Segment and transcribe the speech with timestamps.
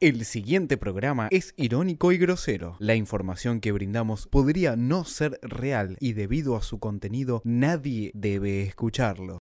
[0.00, 2.76] El siguiente programa es irónico y grosero.
[2.78, 8.62] La información que brindamos podría no ser real y debido a su contenido nadie debe
[8.62, 9.40] escucharlo.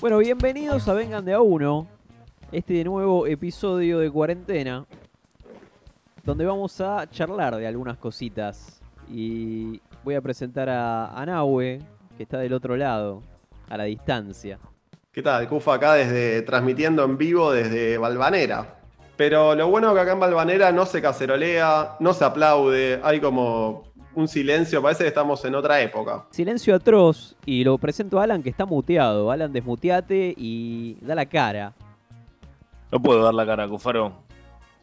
[0.00, 1.88] Bueno, bienvenidos a Vengan de a uno,
[2.52, 4.86] este nuevo episodio de cuarentena,
[6.24, 8.80] donde vamos a charlar de algunas cositas.
[9.10, 11.80] Y voy a presentar a, a Nahue,
[12.16, 13.22] que está del otro lado,
[13.68, 14.58] a la distancia.
[15.12, 15.46] ¿Qué tal?
[15.46, 18.78] Cufa acá desde transmitiendo en vivo desde Balvanera.
[19.14, 23.20] Pero lo bueno es que acá en Balvanera no se cacerolea, no se aplaude, hay
[23.20, 26.24] como un silencio, parece que estamos en otra época.
[26.30, 29.30] Silencio atroz y lo presento a Alan que está muteado.
[29.30, 31.74] Alan, desmuteate y da la cara.
[32.90, 34.14] No puedo dar la cara, Cufaro.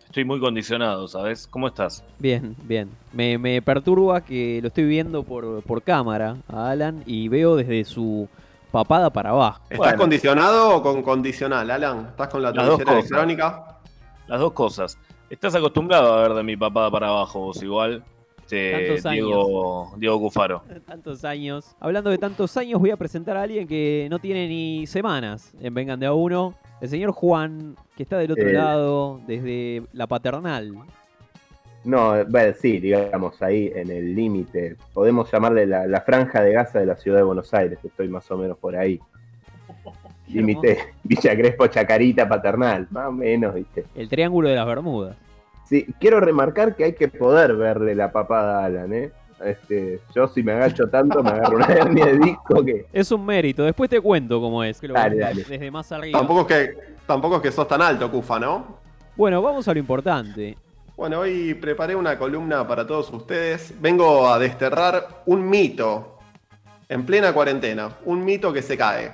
[0.06, 1.48] Estoy muy condicionado, ¿sabes?
[1.48, 2.04] ¿Cómo estás?
[2.20, 2.92] Bien, bien.
[3.14, 7.84] Me, me perturba que lo estoy viendo por, por cámara a Alan y veo desde
[7.84, 8.30] su
[8.72, 9.62] papada para abajo.
[9.64, 9.98] ¿Estás Bueno.
[9.98, 12.08] condicionado o con condicional, Alan?
[12.12, 12.88] ¿Estás con la cosas.
[12.88, 13.78] electrónica?
[14.28, 14.98] Las dos cosas.
[15.30, 18.04] Estás acostumbrado a ver de mi papada para abajo, vos igual.
[18.42, 19.26] Este, Tantos años.
[19.28, 20.64] Diego, Diego Cufaro.
[20.88, 21.76] Tantos años.
[21.80, 25.72] Hablando de tantos años, voy a presentar a alguien que no tiene ni semanas en
[25.74, 26.56] Vengan de a uno.
[26.82, 28.54] El señor Juan, que está del otro Eh.
[28.54, 30.74] lado, desde la paternal.
[31.84, 34.76] No, bueno, sí, digamos, ahí en el límite.
[34.94, 38.30] Podemos llamarle la, la franja de Gaza de la ciudad de Buenos Aires, estoy más
[38.32, 39.00] o menos por ahí.
[40.28, 43.86] Límite Villa Crespo, Chacarita, Paternal, más o menos, ¿viste?
[43.96, 45.16] El triángulo de las Bermudas.
[45.66, 49.12] Sí, quiero remarcar que hay que poder verle la papada a Alan, ¿eh?
[49.46, 52.88] Este, yo si me agacho tanto me agarro una hernia de disco que...
[52.92, 53.64] Es un mérito.
[53.64, 54.82] Después te cuento cómo es.
[54.82, 55.44] que lo Dale, dale.
[55.48, 56.20] Desde más arriba.
[56.20, 58.80] Tampoco es, que, tampoco es que sos tan alto, Cufa, ¿no?
[59.16, 60.58] Bueno, vamos a lo importante.
[61.00, 63.74] Bueno, hoy preparé una columna para todos ustedes.
[63.80, 66.18] Vengo a desterrar un mito
[66.90, 69.14] en plena cuarentena, un mito que se cae.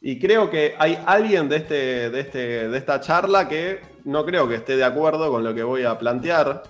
[0.00, 4.48] Y creo que hay alguien de, este, de, este, de esta charla que no creo
[4.48, 6.64] que esté de acuerdo con lo que voy a plantear.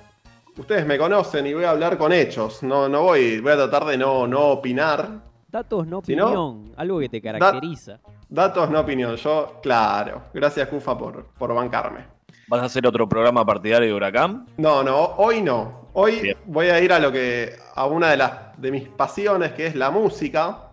[0.59, 2.63] Ustedes me conocen y voy a hablar con hechos.
[2.63, 5.23] No, no voy, voy a tratar de no, no opinar.
[5.49, 6.75] Datos, no opinión.
[6.77, 7.99] algo que te caracteriza.
[8.29, 9.17] Datos, no opinión.
[9.17, 10.25] Yo, claro.
[10.35, 12.16] Gracias, Cufa, por, por bancarme.
[12.49, 14.47] ¿Vas a hacer otro programa partidario de Huracán?
[14.57, 15.89] No, no, hoy no.
[15.95, 16.37] Hoy Bien.
[16.45, 19.75] voy a ir a lo que a una de las de mis pasiones, que es
[19.75, 20.71] la música.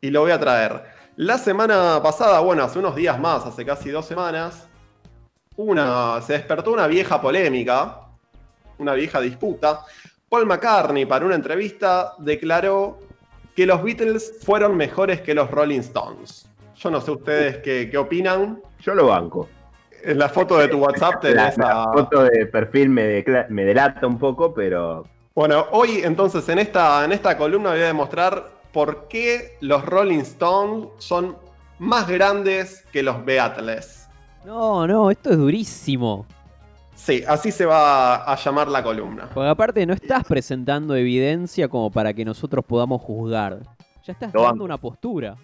[0.00, 0.84] Y lo voy a traer.
[1.16, 4.68] La semana pasada, bueno, hace unos días más, hace casi dos semanas,
[5.56, 8.02] una, se despertó una vieja polémica,
[8.78, 9.84] una vieja disputa.
[10.28, 13.00] Paul McCartney, para una entrevista, declaró
[13.56, 16.48] que los Beatles fueron mejores que los Rolling Stones.
[16.76, 18.62] Yo no sé ustedes qué, qué opinan.
[18.80, 19.48] Yo lo banco.
[20.04, 23.64] En la foto de tu WhatsApp La, tenés la a, foto de perfil me, me
[23.64, 28.50] delata un poco, pero Bueno, hoy entonces en esta, en esta columna voy a demostrar
[28.72, 31.36] por qué los Rolling Stones son
[31.78, 34.08] más grandes que los Beatles.
[34.44, 36.26] No, no, esto es durísimo.
[36.94, 39.28] Sí, así se va a llamar la columna.
[39.32, 43.60] Porque aparte no estás presentando evidencia como para que nosotros podamos juzgar.
[44.04, 45.36] Ya estás dando una postura.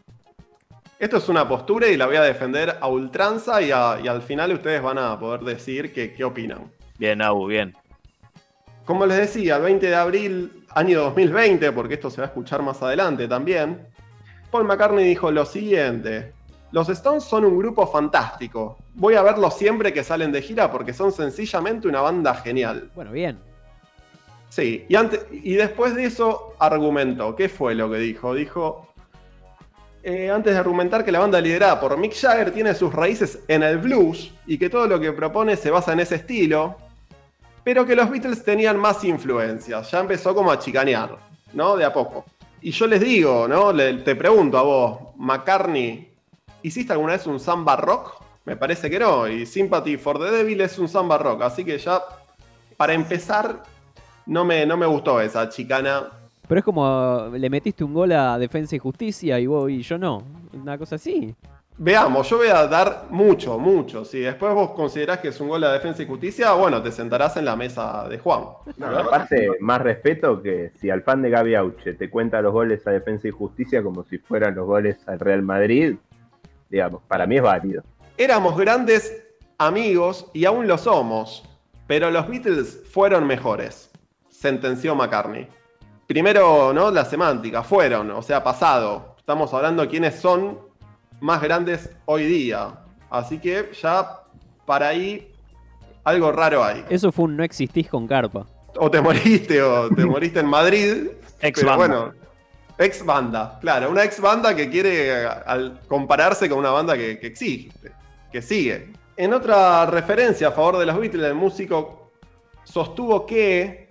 [0.99, 4.21] Esto es una postura y la voy a defender a ultranza y, a- y al
[4.23, 6.73] final ustedes van a poder decir que- qué opinan.
[6.99, 7.77] Bien, Abu, bien.
[8.85, 12.63] Como les decía, el 20 de abril, año 2020, porque esto se va a escuchar
[12.63, 13.87] más adelante también,
[14.51, 16.33] Paul McCartney dijo lo siguiente.
[16.73, 18.79] Los Stones son un grupo fantástico.
[18.95, 22.91] Voy a verlos siempre que salen de gira porque son sencillamente una banda genial.
[22.95, 23.39] Bueno, bien.
[24.49, 27.37] Sí, y, antes, y después de eso argumentó.
[27.37, 28.35] ¿Qué fue lo que dijo?
[28.35, 28.89] Dijo,
[30.03, 33.63] eh, antes de argumentar que la banda liderada por Mick Jagger tiene sus raíces en
[33.63, 36.77] el blues y que todo lo que propone se basa en ese estilo,
[37.65, 39.91] pero que los Beatles tenían más influencias.
[39.91, 41.17] Ya empezó como a chicanear,
[41.53, 41.77] ¿no?
[41.77, 42.25] De a poco.
[42.63, 43.73] Y yo les digo, ¿no?
[43.73, 46.11] Le- te pregunto a vos, McCartney,
[46.63, 48.23] ¿hiciste alguna vez un samba rock?
[48.45, 49.29] Me parece que no.
[49.29, 51.43] Y Sympathy for the Devil es un samba rock.
[51.43, 52.03] Así que ya,
[52.77, 53.63] para empezar,
[54.25, 56.09] no me, no me gustó esa chicana.
[56.49, 59.99] Pero es como le metiste un gol a Defensa y Justicia y vos y yo
[59.99, 60.23] no.
[60.55, 61.35] Una cosa así.
[61.81, 64.05] Veamos, yo voy a dar mucho, mucho.
[64.05, 67.37] Si después vos considerás que es un gol a defensa y justicia, bueno, te sentarás
[67.37, 68.47] en la mesa de Juan.
[68.79, 72.85] no, aparte, más respeto que si al fan de Gaby Auche te cuenta los goles
[72.89, 75.95] a Defensa y Justicia como si fueran los goles al Real Madrid,
[76.69, 77.85] digamos, para mí es válido.
[78.17, 79.25] Éramos grandes
[79.57, 81.49] amigos y aún lo somos,
[81.87, 83.93] pero los Beatles fueron mejores,
[84.31, 85.47] sentenció McCartney.
[86.09, 86.91] Primero, ¿no?
[86.91, 89.15] La semántica, fueron, o sea, pasado.
[89.19, 90.59] Estamos hablando de quiénes son
[91.21, 92.77] más grandes hoy día.
[93.11, 94.23] Así que ya
[94.65, 95.31] para ahí
[96.05, 96.83] algo raro hay.
[96.89, 98.47] Eso fue un no existís con carpa.
[98.77, 101.09] O te moriste o te moriste en Madrid.
[101.43, 101.97] Ex pero banda.
[101.99, 102.15] bueno,
[102.79, 107.27] Ex banda, claro, una ex banda que quiere al compararse con una banda que, que
[107.27, 107.93] existe,
[108.33, 108.93] que sigue.
[109.15, 112.13] En otra referencia a favor de los Beatles, el músico
[112.65, 113.88] sostuvo que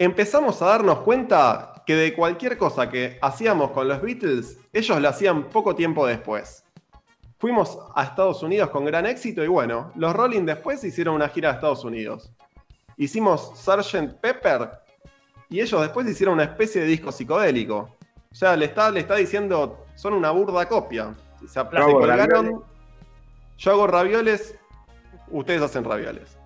[0.00, 5.06] empezamos a darnos cuenta que de cualquier cosa que hacíamos con los Beatles, ellos lo
[5.08, 6.64] hacían poco tiempo después.
[7.38, 11.50] Fuimos a Estados Unidos con gran éxito y bueno, los Rolling después hicieron una gira
[11.50, 12.32] a Estados Unidos.
[12.96, 14.14] Hicimos Sgt.
[14.22, 14.70] Pepper
[15.50, 17.94] y ellos después hicieron una especie de disco psicodélico.
[18.32, 21.14] O sea, le está, le está diciendo, son una burda copia.
[21.40, 22.54] Se, se colgaron, ravioles.
[23.58, 24.54] yo hago ravioles,
[25.28, 26.38] ustedes hacen ravioles.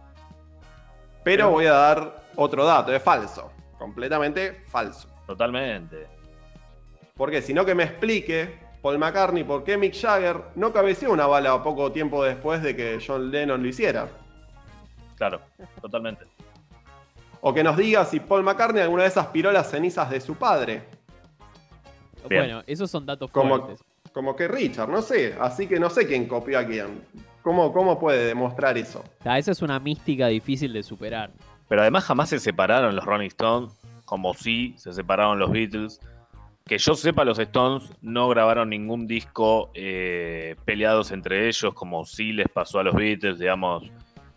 [1.23, 3.51] Pero- voy a dar otro dato, es falso.
[3.79, 5.09] Completamente falso.
[5.27, 6.07] Totalmente.
[7.17, 11.27] Porque si no que me explique Paul McCartney por qué Mick Jagger no cabeció una
[11.27, 14.09] bala poco tiempo después de que John Lennon lo hiciera.
[15.17, 15.41] Claro,
[15.81, 16.27] totalmente.
[17.41, 20.83] O que nos diga si Paul McCartney alguna vez aspiró las cenizas de su padre.
[22.29, 22.43] Bien.
[22.43, 23.85] Bueno, esos son datos Como, fuertes.
[24.13, 25.37] como que Richard, no sé.
[25.41, 27.05] Así que no sé quién copió a quién.
[27.43, 29.05] ¿Cómo, cómo puede demostrar eso?
[29.21, 31.31] O sea, esa es una mística difícil de superar.
[31.69, 33.73] Pero además jamás se separaron los Rolling Stones,
[34.05, 36.01] como sí se separaron los Beatles.
[36.67, 42.33] Que yo sepa, los Stones no grabaron ningún disco eh, peleados entre ellos, como sí
[42.33, 43.85] les pasó a los Beatles, digamos.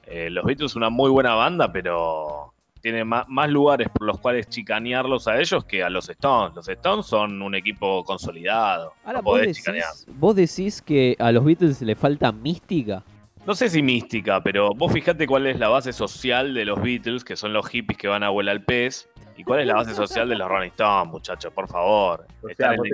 [0.05, 5.27] Eh, los Beatles una muy buena banda, pero tiene más, lugares por los cuales chicanearlos
[5.27, 6.55] a ellos que a los Stones.
[6.55, 8.93] Los Stones son un equipo consolidado.
[9.03, 9.93] Ahora, no vos podés decís, chicanear.
[10.07, 13.03] vos decís que a los Beatles le falta mística.
[13.47, 17.23] No sé si mística, pero vos fijate cuál es la base social de los Beatles,
[17.23, 19.07] que son los hippies que van a vuelar al pez.
[19.37, 21.53] ¿Y cuál es la base social de los Rolling Stones, muchachos?
[21.53, 22.25] Por favor.
[22.43, 22.87] O Están sea, en vos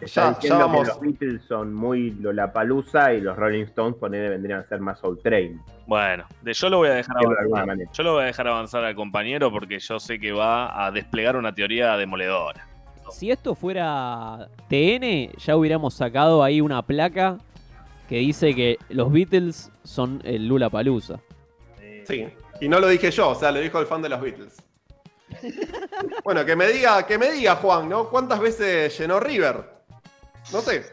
[0.00, 0.82] el- Ya- ya vamos.
[0.82, 5.00] que los Beatles son muy Lollapalooza y los Rolling Stones ponele, vendrían a ser más
[5.00, 5.60] Soul Train.
[5.86, 7.66] Bueno, de, yo lo voy a dejar alguna avanzar.
[7.66, 7.90] manera.
[7.92, 11.36] Yo lo voy a dejar avanzar al compañero porque yo sé que va a desplegar
[11.36, 12.66] una teoría demoledora.
[13.10, 17.38] Si esto fuera TN, ya hubiéramos sacado ahí una placa
[18.08, 21.20] que dice que los Beatles son el Lula Palusa.
[22.06, 22.26] Sí.
[22.60, 24.56] Y no lo dije yo, o sea, lo dijo el fan de los Beatles.
[26.24, 28.08] Bueno, que me diga, que me diga, Juan, ¿no?
[28.08, 29.62] ¿Cuántas veces llenó River?
[30.52, 30.84] No sé.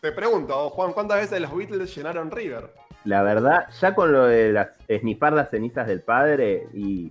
[0.00, 2.72] Te pregunto, Juan, ¿cuántas veces los Beatles llenaron River?
[3.04, 7.10] La verdad, ya con lo de las esnifar las cenizas del padre, y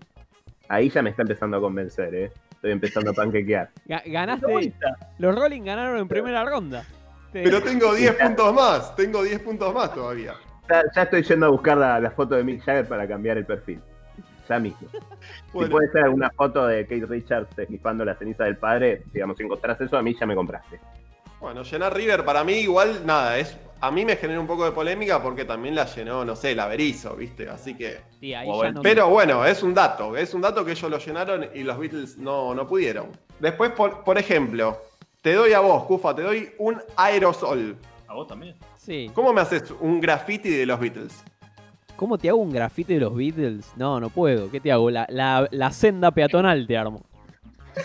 [0.68, 2.32] ahí ya me está empezando a convencer, ¿eh?
[2.52, 3.70] Estoy empezando a panquequear.
[3.88, 4.74] Ga- ganaste.
[5.18, 6.84] Los Rolling ganaron en primera ronda.
[7.32, 10.34] Pero tengo 10 puntos más, tengo 10 puntos más todavía.
[10.70, 13.46] Ya, ya estoy yendo a buscar la, la foto de Mick Jagger para cambiar el
[13.46, 13.82] perfil.
[14.48, 14.88] Ya mismo.
[15.52, 19.36] Bueno, Si puede ser alguna foto de Kate Richards esnifando la ceniza del padre, digamos,
[19.38, 20.80] si encontrás eso, a mí ya me compraste.
[21.40, 24.72] bueno, llenar River para mí igual, nada, es a mí me genera un poco de
[24.72, 27.50] polémica porque también la llenó, no sé, la Berizo, ¿viste?
[27.50, 28.02] Así que...
[28.20, 30.92] Sí, ahí Bueno, ya no- Pero bueno, es un dato, es un dato que ellos
[30.92, 33.08] lo llenaron y los Beatles no, no pudieron.
[33.40, 34.80] Después, por, por ejemplo,
[35.22, 37.78] te doy a vos, Kufa, te doy un aerosol.
[38.08, 38.56] ¿A vos también?
[38.78, 39.12] Sí.
[39.14, 41.24] ¿Cómo me haces un graffiti de los Beatles?
[41.96, 43.74] ¿Cómo te hago un grafite de los Beatles?
[43.76, 44.50] No, no puedo.
[44.50, 44.90] ¿Qué te hago?
[44.90, 47.02] La, la- la senda peatonal te armo.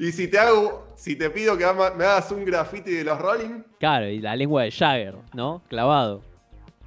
[0.00, 3.18] Y si te hago, si te pido que ama- me hagas un graffiti de los
[3.20, 5.60] Rolling, Claro, y la lengua de Jagger, ¿no?
[5.68, 6.22] Clavado.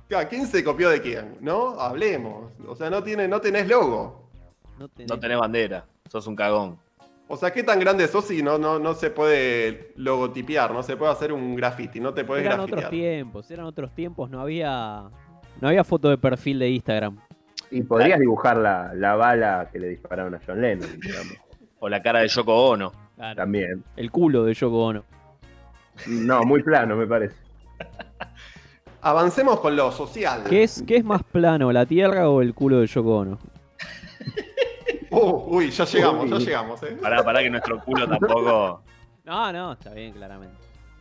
[0.08, 1.36] claro, ¿quién se copió de quién?
[1.42, 1.78] ¿No?
[1.80, 2.52] Hablemos.
[2.66, 4.30] O sea, no, tiene, no tenés logo.
[4.80, 6.80] No tenés- No tenés bandera, sos un cagón.
[7.32, 10.74] O sea, ¿qué tan grande sos y no, no, no se puede logotipear?
[10.74, 14.30] No se puede hacer un graffiti, no te puedes Eran otros tiempos, eran otros tiempos,
[14.30, 15.04] no había.
[15.62, 17.18] No había foto de perfil de Instagram.
[17.70, 21.38] Y podrías dibujar la, la bala que le dispararon a John Lennon, digamos.
[21.80, 22.92] O la cara de Yoko Ono.
[23.16, 23.82] Claro, También.
[23.96, 25.06] El culo de Yoko Ono.
[26.08, 27.38] No, muy plano, me parece.
[29.00, 30.44] Avancemos con lo social.
[30.50, 33.40] ¿Qué es, ¿Qué es más plano, la tierra o el culo de Yoko Ono?
[35.12, 36.98] Uh, uy, ya llegamos, ya llegamos, ¿eh?
[37.02, 38.84] Pará, pará que nuestro culo tampoco.
[39.26, 40.56] No, no, está bien, claramente.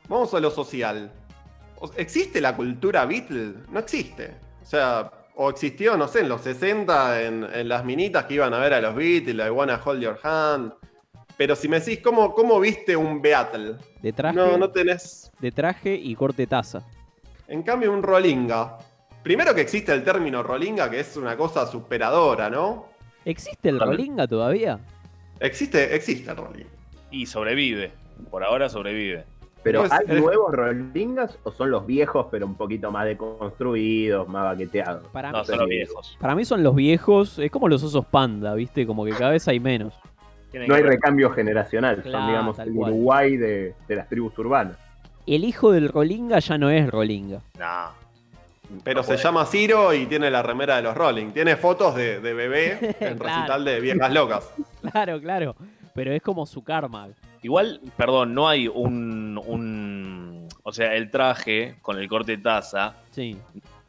[0.09, 1.11] Vamos a lo social.
[1.97, 3.55] ¿Existe la cultura Beatle?
[3.71, 4.35] No existe.
[4.63, 8.53] O sea, o existió, no sé, en los 60, en, en las minitas que iban
[8.53, 10.75] a ver a los Beatles, la Wanna Hold Your Hand.
[11.37, 13.77] Pero si me decís, ¿cómo, cómo viste un Beatle?
[14.03, 15.31] De traje, No, no tenés.
[15.39, 16.83] de traje y corte taza.
[17.49, 18.77] En cambio, un Rolinga.
[19.23, 22.90] Primero que existe el término Rolinga, que es una cosa superadora, ¿no?
[23.25, 23.79] ¿Existe el.
[23.81, 24.79] Rolinga todavía?
[25.41, 26.69] Existe, existe el Rolinga.
[27.11, 27.93] Y sobrevive.
[28.31, 29.25] Por ahora sobrevive.
[29.63, 30.21] Pero Pues, ¿hay eh.
[30.21, 35.07] nuevos Rolingas o son los viejos, pero un poquito más deconstruidos, más baqueteados?
[35.09, 36.17] Para, No, mí, son los viejos.
[36.21, 38.87] para mí son los viejos, es como los osos panda, ¿viste?
[38.87, 39.93] Como que cada vez hay menos.
[40.67, 42.91] No hay recambio generacional, Claro, son digamos el cual.
[42.93, 44.77] Uruguay de, de las tribus urbanas.
[45.27, 47.41] El hijo del Rolinga ya no es Rolinga.
[47.59, 47.91] Nah.
[48.85, 51.33] Pero se llama Ciro y tiene la remera de los Rolling.
[51.33, 53.25] Tiene fotos de, de bebé en Claro.
[53.37, 54.51] recital de viejas locas.
[54.93, 55.57] Claro, claro.
[55.95, 57.09] Pero es como su karma.
[57.43, 60.49] Igual, perdón, no hay un, un.
[60.63, 63.37] O sea, el traje con el corte de taza Sí.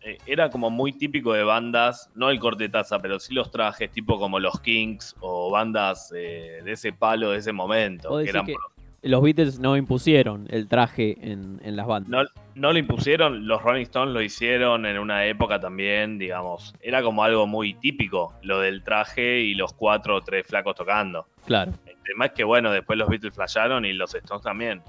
[0.01, 3.51] eh, era como muy típico de bandas, no el corte de taza, pero sí los
[3.51, 8.17] trajes, tipo como los Kings o bandas eh, de ese palo, de ese momento.
[8.17, 8.70] Que eran que por-
[9.03, 12.09] los Beatles no impusieron el traje en, en las bandas.
[12.09, 16.73] no, no lo impusieron, los Rolling Stones lo hicieron en una época también, digamos.
[16.81, 21.25] Era como algo muy típico, lo del traje y los cuatro o tres flacos tocando.
[21.45, 21.71] Claro.
[21.87, 24.81] El tema es que, bueno, después los Beatles flasharon y los Stones también.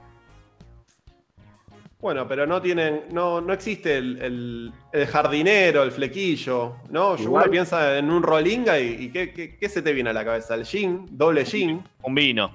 [2.00, 7.16] Bueno, pero no tienen, no, no existe el, el- el jardinero, el flequillo, ¿no?
[7.16, 10.12] Yo uno piensa en un rolinga y, y ¿qué, qué, qué se te viene a
[10.12, 10.56] la cabeza?
[10.56, 11.06] ¿El gin?
[11.12, 11.80] ¿Doble gin?
[12.02, 12.50] Un vino,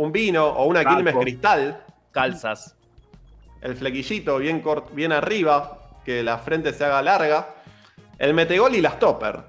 [0.00, 0.82] ¿Un vino o una.
[0.82, 1.84] Quilmes cristal?
[2.10, 2.74] calzas.
[3.60, 7.54] El flequillito bien, cort- bien arriba, que la frente se haga larga.
[8.18, 9.40] El metegol y las topper.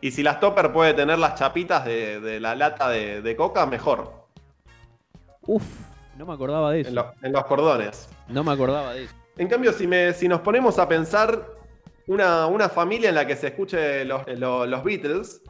[0.00, 3.66] Y si las topper puede tener las chapitas de, de la lata de, de coca,
[3.66, 4.12] mejor.
[5.42, 5.64] Uf,
[6.16, 6.90] no me acordaba de eso.
[6.90, 8.08] En, lo- en los cordones.
[8.28, 9.14] No me acordaba de eso.
[9.36, 11.44] En cambio, si, me, si nos ponemos a pensar
[12.06, 15.42] una, una familia en la que se escuche los, lo- los Beatles,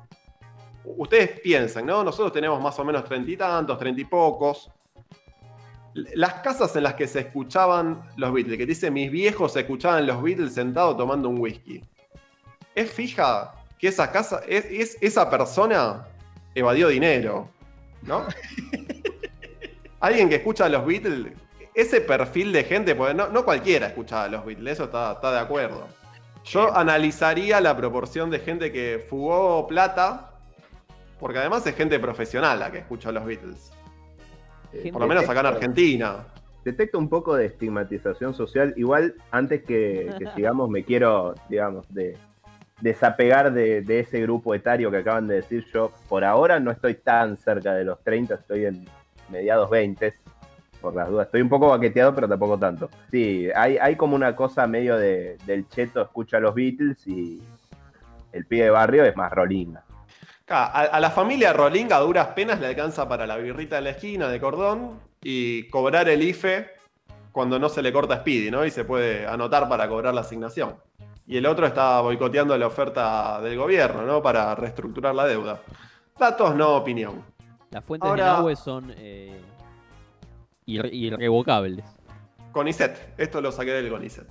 [0.97, 2.03] ustedes piensan, ¿no?
[2.03, 4.71] Nosotros tenemos más o menos treinta y tantos, treinta y pocos.
[5.95, 10.23] Las casas en las que se escuchaban los Beatles, que dice mis viejos escuchaban los
[10.23, 11.83] Beatles sentados tomando un whisky.
[12.75, 16.07] Es fija que esa casa, es, es- esa persona
[16.55, 17.49] evadió dinero,
[18.03, 18.25] ¿no?
[20.01, 21.33] Alguien que escucha a los Beatles,
[21.75, 25.33] ese perfil de gente, porque no, no cualquiera escuchaba a los Beatles, eso está, está
[25.33, 25.87] de acuerdo.
[26.45, 30.28] Yo analizaría la proporción de gente que fugó plata,
[31.19, 33.73] porque además es gente profesional la que escucha a los Beatles.
[34.73, 36.27] Gente- Por lo menos acá en Argentina.
[36.65, 38.75] Detecto un poco de estigmatización social.
[38.77, 42.17] Igual, antes que, que sigamos, me quiero, digamos, de
[42.81, 45.65] desapegar de, de ese grupo etario que acaban de decir.
[45.73, 48.85] Yo, por ahora, no estoy tan cerca de los 30, estoy en
[49.31, 50.13] mediados 20,
[50.81, 51.27] por las dudas.
[51.27, 52.89] Estoy un poco baqueteado, pero tampoco tanto.
[53.11, 57.43] Sí, hay, hay como una cosa medio de, del cheto escucha a los Beatles y
[58.33, 59.83] el pibe de barrio es más rolinga.
[60.51, 63.91] A, a la familia Rolinga a duras penas le alcanza para la birrita de la
[63.91, 66.69] esquina de cordón y cobrar el IFE
[67.33, 68.65] cuando no se le corta Speedy, ¿no?
[68.65, 70.77] Y se puede anotar para cobrar la asignación.
[71.27, 74.23] Y el otro está boicoteando la oferta del gobierno, ¿no?
[74.23, 75.61] Para reestructurar la deuda.
[76.19, 77.23] Datos, no opinión.
[77.71, 79.39] Las fuentes Ahora- de Nahue son eh,
[80.67, 81.85] irre- irrevocables.
[82.53, 84.27] CONICET, esto lo saqué del CONICET.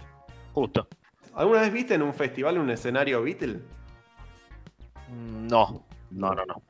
[0.53, 0.87] Justo.
[1.35, 3.59] ¿Alguna vez viste en un festival un escenario Beatle?
[5.13, 6.61] No, no, no, no.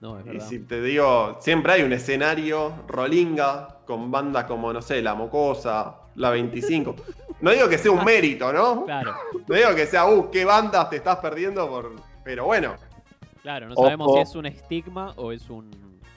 [0.00, 0.46] No, es Y verdad.
[0.48, 5.96] si te digo, siempre hay un escenario rolinga con bandas como, no sé, La Mocosa,
[6.14, 6.94] La 25.
[7.40, 8.84] No digo que sea un mérito, ¿no?
[8.84, 9.14] Claro,
[9.48, 11.94] No digo que sea, uh, qué bandas te estás perdiendo por.
[12.24, 12.74] Pero bueno,
[13.42, 13.84] claro, no Ojo.
[13.84, 15.70] sabemos si es un estigma o es un,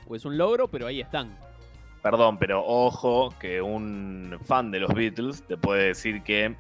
[0.08, 1.36] o es un logro, pero ahí están.
[2.04, 6.56] Perdón, pero ojo que un fan de los Beatles te puede decir que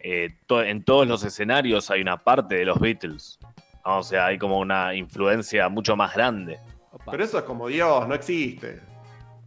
[0.00, 3.38] eh, to- en todos los escenarios hay una parte de los Beatles.
[3.88, 3.98] ¿No?
[3.98, 6.58] O sea, hay como una influencia mucho más grande.
[6.92, 7.10] Opa.
[7.12, 8.80] pero eso es como Dios, no existe.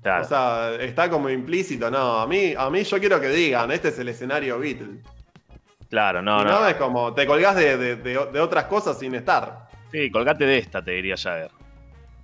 [0.01, 0.23] Claro.
[0.23, 2.19] O sea, está como implícito, no.
[2.19, 5.01] A mí, a mí yo quiero que digan, este es el escenario Beatle.
[5.89, 6.59] claro, no, Y no.
[6.61, 9.67] no, es como, te colgás de, de- de- de otras cosas sin estar.
[9.91, 11.51] Sí, colgate de esta, te diría Jagger.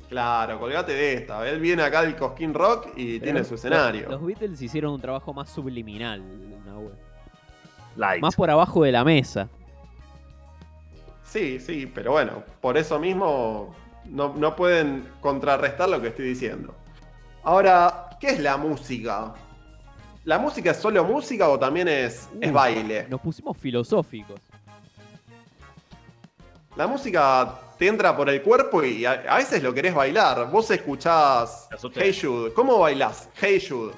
[0.10, 1.48] Claro, colgate de esta.
[1.50, 4.10] Él viene acá del Cosquín Rock y Pero tiene su escenario.
[4.10, 6.24] Los Beatles hicieron un trabajo más subliminal.
[7.98, 8.22] Light.
[8.22, 9.50] más por abajo de la mesa.
[11.38, 13.76] Sí, sí, pero bueno, por eso mismo
[14.06, 16.74] no, no pueden contrarrestar lo que estoy diciendo.
[17.44, 19.36] Ahora, ¿qué es la música?
[20.24, 23.06] ¿La música es solo música o también es, es baile?
[23.08, 24.40] Nos pusimos filosóficos.
[26.76, 30.50] La música te entra por el cuerpo y a, a veces lo querés bailar.
[30.50, 31.70] Vos escuchás.
[31.94, 32.52] Hey Jude.
[32.52, 33.30] ¿Cómo bailás?
[33.36, 33.94] Hey Jude.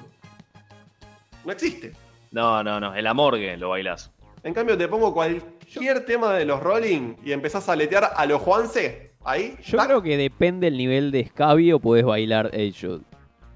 [1.46, 1.94] No existe.
[2.32, 2.94] No, no, no.
[2.94, 4.10] El amorgue lo bailás.
[4.42, 5.14] En cambio, te pongo
[5.72, 9.10] cualquier tema de los Rolling y empezás a letear a los Juanse.
[9.24, 9.56] Ahí.
[9.62, 13.02] Yo tac, creo que depende el nivel de escabio, podés bailar Hey Jude.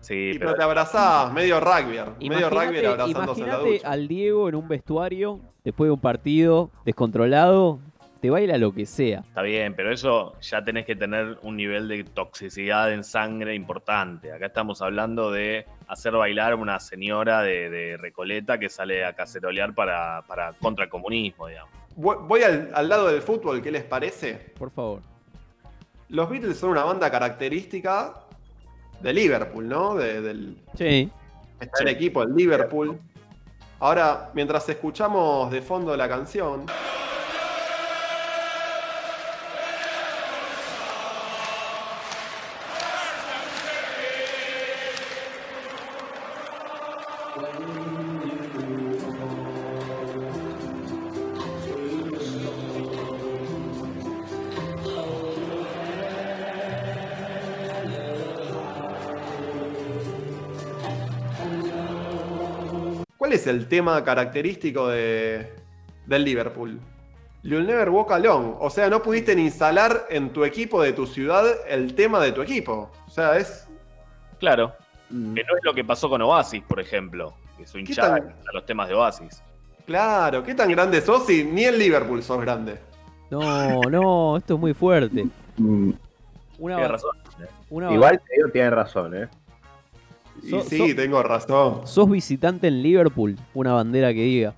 [0.00, 2.28] Sí, y pero pero te abrazás, medio rugby.
[2.28, 3.88] Medio rugby abrazándose en la imagínate ducha.
[3.88, 7.78] al Diego en un vestuario, después de un partido descontrolado,
[8.20, 9.20] te baila lo que sea.
[9.20, 14.32] está bien, pero eso ya tenés que tener un nivel de toxicidad en sangre importante.
[14.32, 19.14] Acá estamos hablando de hacer bailar a una señora de, de Recoleta que sale a
[19.14, 21.83] cacerolear para, para contra el comunismo, digamos.
[21.96, 24.34] Voy al, al lado del fútbol, ¿qué les parece?
[24.58, 25.00] Por favor.
[26.08, 28.14] Los Beatles son una banda característica
[29.00, 29.94] de Liverpool, ¿no?
[29.94, 31.10] De- del Sí.
[31.60, 32.98] está el equipo, el Liverpool.
[33.80, 36.66] Ahora, mientras escuchamos de fondo la canción.
[63.44, 65.52] Es el tema característico de,
[66.06, 66.80] del Liverpool?
[67.42, 68.54] You'll never walk alone.
[68.58, 72.32] O sea, no pudiste ni instalar en tu equipo de tu ciudad el tema de
[72.32, 72.90] tu equipo.
[73.06, 73.68] O sea, es.
[74.40, 74.72] Claro,
[75.10, 75.34] Mm.
[75.34, 77.34] que no es lo que pasó con Oasis, por ejemplo.
[77.58, 79.42] Que su ¿Qué hinchada a los temas de Oasis.
[79.86, 82.78] Claro, ¿qué tan grande sos si ni en Liverpool sos grande?
[83.30, 85.26] No, no, esto es muy fuerte.
[85.58, 85.90] Mm,
[86.58, 87.10] Una, Tienes razón.
[87.68, 88.20] una- Igual
[88.52, 89.28] tiene razón, ¿eh?
[90.44, 91.86] Y So- sí, so- tengo razón.
[91.86, 94.54] sos visitante en Liverpool, una bandera que diga.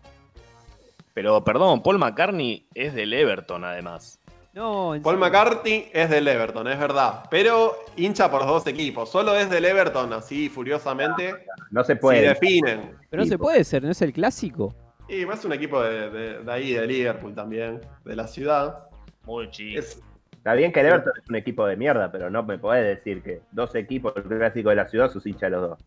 [1.14, 4.19] Pero, perdón, Paul McCartney es del Everton, además.
[4.52, 5.26] No, en Paul serio.
[5.26, 7.25] McCartney es del Everton, es verdad.
[7.31, 9.11] Pero hincha por los dos equipos.
[9.11, 11.35] Solo es del Everton, así furiosamente.
[11.71, 12.23] No se Si puede.
[12.28, 12.97] definen.
[13.11, 14.75] Pero no se puede ser, ¿no es el clásico?
[15.09, 18.88] Y es un equipo de, de- de ahí, de Liverpool también, de la ciudad.
[19.25, 19.81] Muy chido.
[19.81, 20.00] Es-
[20.46, 23.20] Está bien que el Everton es un equipo de mierda, pero no me podés decir
[23.20, 25.78] que dos equipos el clásico de la ciudad sus hinchas los dos.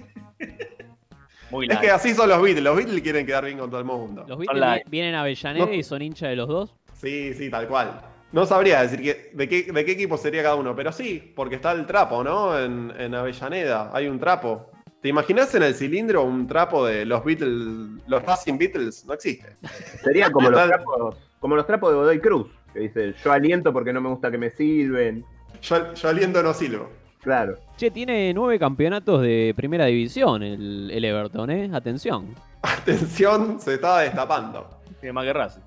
[1.52, 1.82] Muy Es light.
[1.82, 2.64] que así son los Beatles.
[2.64, 4.24] Los Beatles quieren quedar bien con todo el mundo.
[4.30, 4.84] Los Beatles Online.
[4.88, 5.74] vienen a Avellaneda No.
[5.74, 6.74] y son hinchas de los dos.
[6.94, 8.00] Sí, sí, tal cual.
[8.32, 11.56] No sabría decir que- de, qué, de qué equipo sería cada uno, pero sí, porque
[11.56, 12.58] está el trapo, ¿no?
[12.58, 14.72] En, en Avellaneda hay un trapo.
[15.02, 19.04] ¿Te imaginas en el cilindro un trapo de los Beatles, los Racing Beatles?
[19.06, 19.58] No existe.
[20.02, 23.94] Sería como los trapos, como los trapos de Godoy Cruz, que dice, yo aliento porque
[23.94, 25.26] no me gusta que me sirven.
[25.62, 26.90] Yo, yo aliento no silbo.
[27.22, 27.56] Claro.
[27.78, 31.72] Che, tiene nueve campeonatos de primera división el, el Everton, ¿eh?
[31.74, 32.36] Atención.
[32.62, 34.82] Atención, se estaba destapando.
[35.00, 35.62] Tiene más que Racing.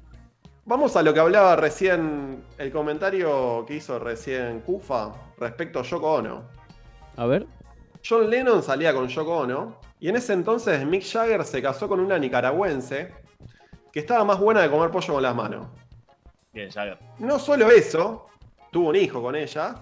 [0.67, 6.15] Vamos a lo que hablaba recién, el comentario que hizo recién Kufa respecto a Yoko
[6.17, 6.43] Ono.
[7.17, 7.47] A ver.
[8.07, 12.01] John Lennon salía con Yoko Ono y en ese entonces Mick Jagger se casó con
[12.01, 13.13] una nicaragüense
[13.91, 15.67] que estaba más buena de comer pollo con las manos.
[16.53, 16.99] Bien, Jagger.
[17.19, 18.27] No solo eso,
[18.71, 19.75] tuvo un hijo con ella,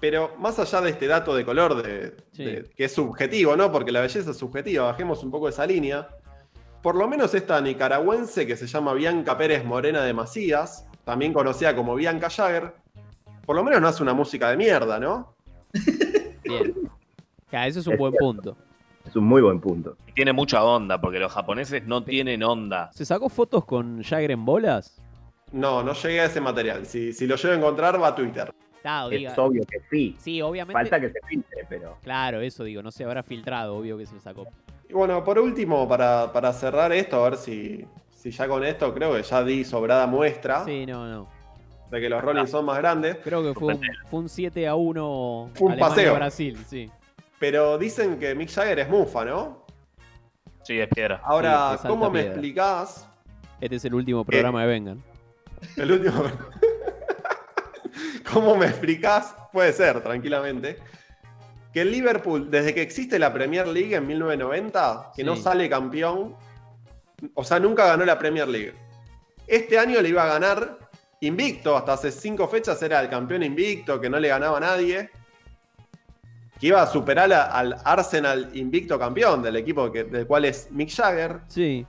[0.00, 2.44] pero más allá de este dato de color, de, Sí.
[2.44, 3.70] de- que es subjetivo, ¿no?
[3.72, 6.08] Porque la belleza es subjetiva, bajemos un poco esa línea.
[6.82, 11.74] Por lo menos esta nicaragüense que se llama Bianca Pérez Morena de Macías, también conocida
[11.74, 12.74] como Bianca Jagger,
[13.46, 15.34] por lo menos no hace una música de mierda, ¿no?
[16.44, 16.74] Bien.
[17.50, 18.26] Ya, eso es un Es buen cierto.
[18.26, 18.56] punto.
[19.06, 19.96] Es un muy buen punto.
[20.06, 22.90] Y tiene mucha onda, porque los japoneses no tienen onda.
[22.92, 25.00] ¿Se sacó fotos con Jagger en bolas?
[25.52, 26.86] No, no llegué a ese material.
[26.86, 28.52] Si, si lo llego a encontrar, va a Twitter.
[29.10, 29.32] Diga.
[29.32, 30.16] Es obvio que sí.
[30.18, 30.78] Sí, obviamente.
[30.80, 31.98] Falta que se filtre, pero.
[32.02, 34.46] Claro, eso digo, no se habrá filtrado, obvio que se lo sacó.
[34.88, 38.94] Y bueno, por último, para, para cerrar esto, a ver si, si ya con esto
[38.94, 41.28] creo que ya di sobrada muestra Sí, no, no.
[41.90, 43.18] de que los Rolling son más grandes.
[43.22, 46.14] Creo que fue un, fue un 7 a 1 Fue un paseo.
[46.14, 46.90] Brasil, sí.
[47.38, 49.66] Pero dicen que Mick Jagger es mufa, ¿no?
[50.62, 51.20] Sí, es piedra.
[51.24, 52.32] Ahora, Sí, ¿cómo me piedra.
[52.34, 53.08] explicás
[53.60, 55.02] Este es el último programa de Vengan.
[55.76, 56.24] El último?
[58.32, 59.34] ¿Cómo me explicás?
[59.52, 60.78] Puede ser, tranquilamente.
[61.72, 66.36] Que el Liverpool, desde que existe la Premier League en 1990, que no sale campeón,
[67.34, 68.74] o sea, nunca ganó la Premier League.
[69.46, 70.78] Este año le iba a ganar
[71.20, 75.10] invicto, hasta hace cinco fechas era el campeón invicto, que no le ganaba a nadie.
[76.60, 80.68] Que iba a superar a- al Arsenal invicto campeón, del equipo que- del cual es
[80.72, 81.40] Mick Jagger.
[81.48, 81.86] Sí.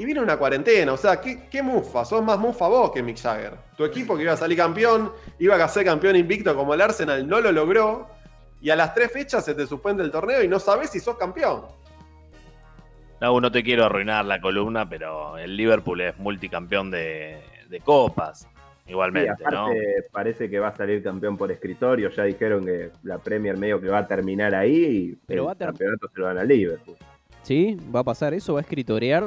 [0.00, 2.06] Y viene una cuarentena, o sea, ¿qué, qué mufa?
[2.06, 3.52] Sos más mufa vos que Mick Jagger.
[3.76, 7.28] Tu equipo que iba a salir campeón, iba a ser campeón invicto como el Arsenal,
[7.28, 8.08] no lo logró.
[8.62, 11.18] Y a las tres fechas se te suspende el torneo y no sabes si sos
[11.18, 11.64] campeón.
[13.20, 18.48] No, no te quiero arruinar la columna, pero el Liverpool es multicampeón de, de copas.
[18.86, 19.68] Sí, Igualmente, ¿no?
[20.10, 22.08] parece que va a salir campeón por escritorio.
[22.10, 25.52] Ya dijeron que la Premier medio que va a terminar ahí y Pero el va
[25.52, 26.96] a ter- campeonato se lo van a Liverpool.
[27.42, 27.76] ¿Sí?
[27.94, 28.54] ¿Va a pasar eso?
[28.54, 29.24] ¿Va a escritorear?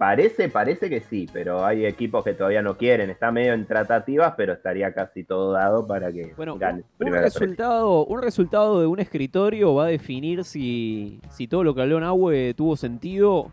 [0.00, 3.10] Parece, parece que sí, pero hay equipos que todavía no quieren.
[3.10, 8.06] Está medio en tratativas, pero estaría casi todo dado para que Bueno, gane un, resultado,
[8.06, 12.54] un resultado de un escritorio va a definir si, si todo lo que habló Nahue
[12.54, 13.50] tuvo sentido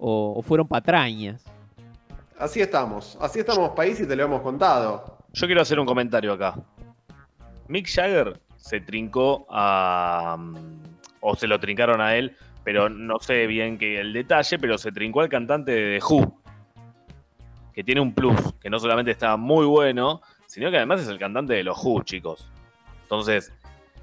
[0.00, 1.44] o, o fueron patrañas.
[2.36, 5.18] Así estamos, así estamos país y te lo hemos contado.
[5.34, 6.56] Yo quiero hacer un comentario acá.
[7.68, 10.34] Mick Jagger se trincó a.
[10.36, 10.56] mm,
[11.20, 14.90] o se lo trincaron a él, pero no sé bien que el detalle, pero se
[14.90, 16.40] trincó al cantante de The Who.
[17.72, 21.16] Que tiene un plus, que no solamente está muy bueno, sino que además es el
[21.20, 22.50] cantante de los Who, chicos.
[23.02, 23.52] Entonces,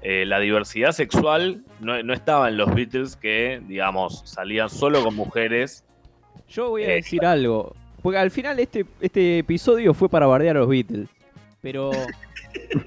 [0.00, 5.14] eh, la diversidad sexual no, no estaba en los Beatles que, digamos, salían solo con
[5.14, 5.84] mujeres.
[6.48, 7.76] Yo voy a Eh, decir algo.
[8.02, 11.10] Porque al final este, este episodio fue para bardear a los Beatles.
[11.60, 11.90] Pero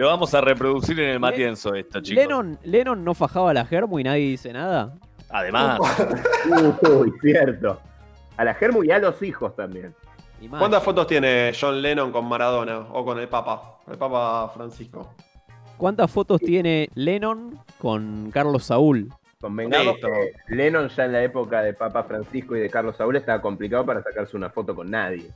[0.00, 2.24] Lo vamos a reproducir en el Matienzo esto, chicos.
[2.24, 4.94] Lennon, Lennon no fajaba la germo y nadie dice nada.
[5.28, 5.78] Además,
[6.90, 7.78] Uy, cierto.
[8.38, 9.94] A la Germu y a los hijos también.
[10.48, 13.80] ¿Cuántas fotos tiene John Lennon con Maradona o con el Papa?
[13.90, 15.12] El Papa Francisco.
[15.76, 19.12] ¿Cuántas fotos tiene Lennon con Carlos Saúl?
[19.38, 20.08] Convengamos Listo.
[20.08, 23.84] que Lennon ya en la época de Papa Francisco y de Carlos Saúl estaba complicado
[23.84, 25.30] para sacarse una foto con nadie.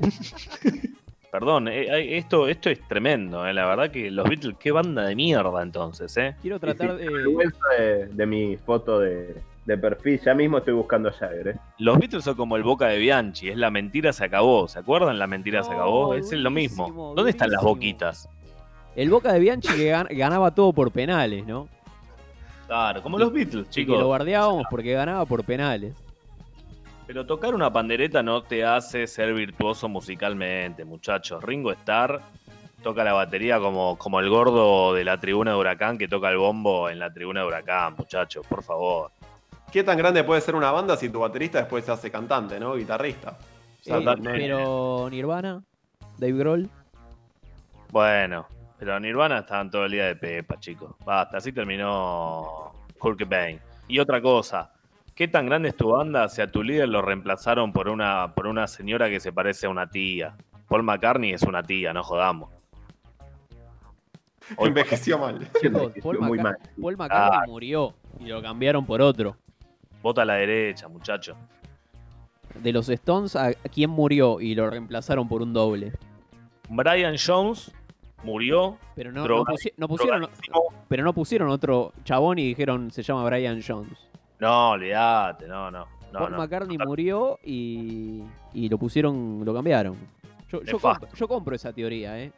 [1.30, 5.14] Perdón, eh, esto, esto es tremendo, eh, la verdad que los Beatles, qué banda de
[5.14, 6.34] mierda entonces, ¿eh?
[6.40, 7.84] Quiero tratar sí, de.
[7.84, 9.36] de, de mi foto de,
[9.66, 10.18] de perfil.
[10.24, 11.54] Ya mismo estoy buscando a Jagger, ¿eh?
[11.78, 15.18] Los Beatles son como el Boca de Bianchi, es la mentira se acabó, ¿se acuerdan?
[15.18, 16.84] La mentira se acabó, es lo mismo.
[16.84, 18.26] durísimo, ¿Dónde están las boquitas?
[18.96, 21.68] El Boca de Bianchi que gan- ganaba todo por penales, ¿no?
[22.66, 24.04] Claro, como los Beatles, Y que lo chicos.
[24.06, 25.94] guardiábamos porque ganaba por penales.
[27.08, 31.42] Pero tocar una pandereta no te hace ser virtuoso musicalmente, muchachos.
[31.42, 32.20] Ringo Starr
[32.82, 36.36] toca la batería como, como el gordo de la tribuna de Huracán que toca el
[36.36, 39.10] bombo en la tribuna de Huracán, muchachos, por favor.
[39.72, 42.74] ¿Qué tan grande puede ser una banda si tu baterista después se hace cantante, ¿no?
[42.74, 43.38] Guitarrista.
[43.80, 45.62] O sea, Eh, pero Nirvana,
[46.18, 46.68] Dave Grohl,
[47.90, 48.46] Bueno,
[48.78, 50.94] pero Nirvana estaban todo el día de pepa, chicos.
[51.06, 53.58] Basta, así terminó Kurt Cobain.
[53.88, 54.70] Y otra cosa,
[55.18, 58.46] ¿qué tan grande es tu banda si a tu líder lo reemplazaron por una, por
[58.46, 60.36] una señora que se parece a una tía?
[60.68, 62.50] Paul McCartney es una tía, no jodamos.
[64.56, 65.40] Hoy- envejeció mal.
[65.60, 66.56] chicos, Paul, muy mal.
[66.80, 67.44] Paul McCartney Ah.
[67.48, 69.36] murió y lo cambiaron por otro.
[70.02, 71.36] Vota a la derecha, muchacho.
[72.62, 75.92] De los Stones, ¿a quién murió y lo reemplazaron por un doble?
[76.68, 77.72] Brian Jones
[78.22, 78.78] murió.
[78.94, 80.28] Pero no, no, Droga- pusi- no pusieron,
[80.88, 84.07] pero no pusieron otro chabón y dijeron se llama Brian Jones.
[84.40, 85.86] No, olvídate, no, no.
[86.12, 86.38] no, Paul no.
[86.38, 88.22] McCartney murió y,
[88.54, 89.96] y lo pusieron, lo cambiaron.
[90.48, 90.78] Yo, yo,
[91.14, 92.32] yo compro esa teoría, ¿eh?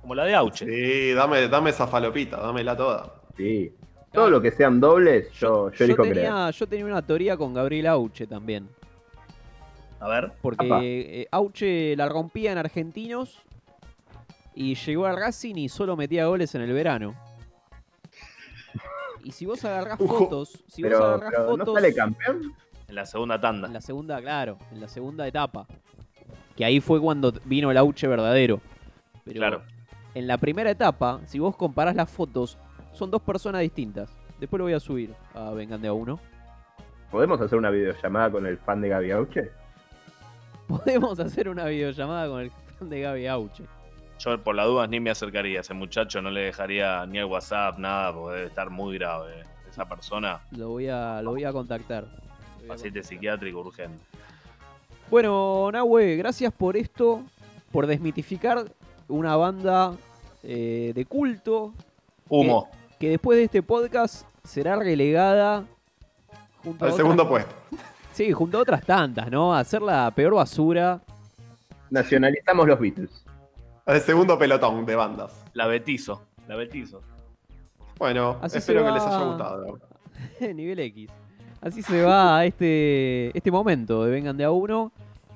[0.00, 0.64] Como la de Auche.
[0.64, 3.14] Sí, dame, dame esa falopita, dámela toda.
[3.36, 3.74] Sí.
[4.12, 6.16] Todo lo que sean dobles, yo, yo elijo creer.
[6.16, 8.68] tenía, yo tenía una teoría con Gabriel Auche también.
[10.00, 10.32] A ver.
[10.40, 13.42] Porque eh, Auche la rompía en argentinos
[14.54, 17.14] y llegó al Racing y solo metía goles en el verano.
[19.28, 22.54] Y si vos agarrás fotos, si vos agarrás pero ¿no fotos sale campeón?
[22.88, 23.66] En la segunda tanda.
[23.66, 25.66] en la segunda, claro, en la segunda etapa,
[26.56, 28.62] que ahí fue cuando vino el Auche verdadero.
[29.26, 29.62] Pero Claro.
[30.14, 32.56] en la primera etapa, si vos comparás las fotos,
[32.94, 34.08] son dos personas distintas.
[34.40, 36.18] Después lo voy a subir a Vengan de a uno.
[37.10, 39.50] ¿Podemos hacer una videollamada con el fan de Gaby Auche?
[40.68, 43.64] Podemos hacer una videollamada con el fan de Gaby Auche.
[44.18, 47.24] Yo por las dudas ni me acercaría a ese muchacho, no le dejaría ni el
[47.26, 49.44] WhatsApp, nada, porque debe estar muy grave.
[49.70, 52.04] Esa persona, Lo voy a, lo voy a contactar.
[52.04, 52.08] A
[52.68, 53.04] paciente contactar.
[53.04, 54.02] psiquiátrico urgente.
[55.10, 57.22] Bueno, Nahue, gracias por esto,
[57.70, 58.64] por desmitificar
[59.08, 59.94] una banda
[60.42, 61.72] eh, de culto
[62.28, 62.68] Humo.
[62.98, 65.64] que después de este podcast será relegada
[66.62, 67.54] junto a Al otras- segundo puesto.
[68.12, 69.54] Sí, junto a otras tantas, ¿no?
[69.54, 71.00] A hacer la peor basura.
[71.88, 73.24] Nacionalizamos los Beatles.
[73.88, 75.32] Al segundo pelotón de bandas.
[75.54, 76.22] La Betizo.
[76.46, 77.00] La Betizo.
[77.98, 79.78] Bueno, Así espero que les haya gustado.
[80.54, 81.10] Nivel X.
[81.62, 84.92] Así se va este, este momento de Vengan de a uno.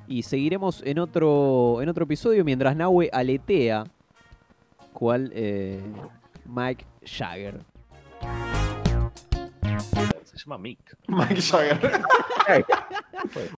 [0.06, 3.84] Y seguiremos en otro, en otro episodio mientras Nahue aletea.
[4.92, 5.80] Cual eh,
[6.44, 7.58] Mike Jagger.
[10.24, 10.94] Se llama Mick.
[11.08, 11.80] Mike Jagger.